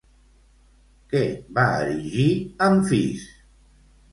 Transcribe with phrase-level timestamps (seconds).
[1.11, 1.21] Què
[1.59, 2.27] va erigir
[2.69, 3.29] Amfís?